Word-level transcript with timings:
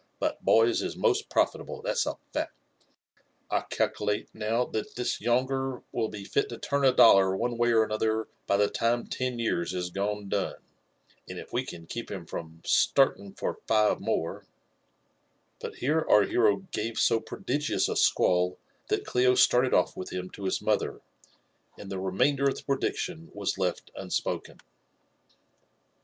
But 0.17 0.43
boys 0.43 0.81
is 0.81 0.97
most 0.97 1.29
profitable, 1.29 1.83
that's 1.83 2.07
a 2.07 2.15
fact. 2.33 2.53
I 3.51 3.61
calculate 3.69 4.29
*vw 4.33 4.33
thai 4.39 5.03
Ihia 5.03 5.21
y 5.21 5.27
omiler 5.27 5.83
will 5.91 6.09
be 6.09 6.23
fit 6.25 6.49
t9 6.49 6.59
torn 6.59 6.81
«dolhf 6.95 7.39
oiMf 7.39 7.55
way 7.59 7.69
m 7.69 7.87
todthef 7.87 8.25
by 8.47 8.57
the 8.57 8.73
Whe 8.81 9.07
ten 9.09 9.37
years 9.37 9.75
if 9.75 9.93
gone 9.93 10.27
done; 10.27 10.55
and 11.29 11.37
if 11.37 11.53
we 11.53 11.63
can 11.63 11.85
keep 11.85 12.09
hiftt 12.09 12.29
from 12.31 12.61
itaff 12.65 12.93
Hftg 13.15 13.35
fcr 13.35 13.55
five 13.67 13.99
more 13.99 14.43
^^" 14.45 14.45
Bat 15.59 15.75
here 15.75 16.03
our 16.09 16.23
hero 16.23 16.63
gave 16.71 16.93
ad 16.93 17.25
prodigiona 17.27 17.87
a 17.89 17.91
a<iuatl, 17.91 18.57
that 18.87 19.05
Clio 19.05 19.35
started 19.35 19.71
&lt 19.73 19.95
with 19.95 20.09
hhn 20.09 20.33
to 20.33 20.41
hii 20.45 20.61
mother, 20.63 21.01
aiid 21.77 21.89
the 21.89 21.99
remainder 21.99 22.49
of 22.49 22.55
the 22.55 22.63
predietfbn 22.63 23.31
waa 23.35 23.43
Ml 23.45 23.79
ttospokeH. 23.95 24.61